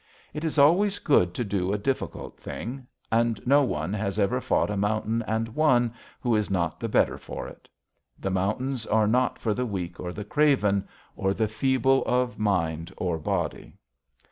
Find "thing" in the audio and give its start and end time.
2.39-2.87